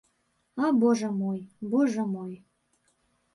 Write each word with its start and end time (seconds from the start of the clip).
А 0.63 0.71
божа 0.83 1.09
мой, 1.21 1.37
божа 1.75 2.03
мой. 2.15 2.33